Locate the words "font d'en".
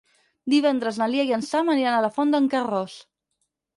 2.19-2.49